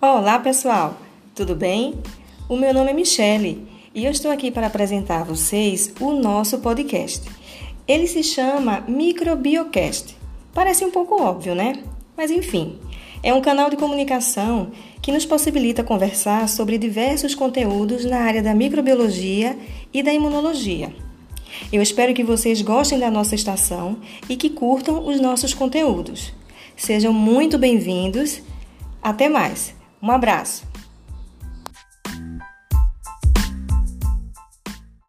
Olá, 0.00 0.38
pessoal! 0.38 0.96
Tudo 1.34 1.56
bem? 1.56 1.96
O 2.48 2.56
meu 2.56 2.72
nome 2.72 2.90
é 2.90 2.94
Michele 2.94 3.66
e 3.92 4.04
eu 4.04 4.12
estou 4.12 4.30
aqui 4.30 4.48
para 4.48 4.68
apresentar 4.68 5.22
a 5.22 5.24
vocês 5.24 5.92
o 5.98 6.12
nosso 6.12 6.58
podcast. 6.58 7.28
Ele 7.84 8.06
se 8.06 8.22
chama 8.22 8.84
Microbiocast. 8.86 10.16
Parece 10.54 10.84
um 10.84 10.92
pouco 10.92 11.20
óbvio, 11.20 11.52
né? 11.52 11.82
Mas 12.16 12.30
enfim, 12.30 12.78
é 13.24 13.34
um 13.34 13.40
canal 13.40 13.68
de 13.68 13.76
comunicação 13.76 14.70
que 15.02 15.10
nos 15.10 15.26
possibilita 15.26 15.82
conversar 15.82 16.48
sobre 16.48 16.78
diversos 16.78 17.34
conteúdos 17.34 18.04
na 18.04 18.20
área 18.20 18.40
da 18.40 18.54
microbiologia 18.54 19.58
e 19.92 20.00
da 20.00 20.12
imunologia. 20.12 20.94
Eu 21.72 21.82
espero 21.82 22.14
que 22.14 22.22
vocês 22.22 22.62
gostem 22.62 23.00
da 23.00 23.10
nossa 23.10 23.34
estação 23.34 23.98
e 24.28 24.36
que 24.36 24.48
curtam 24.48 25.08
os 25.08 25.20
nossos 25.20 25.52
conteúdos. 25.52 26.32
Sejam 26.76 27.12
muito 27.12 27.58
bem-vindos. 27.58 28.40
Até 29.02 29.28
mais! 29.28 29.76
Um 30.00 30.10
abraço! 30.10 30.64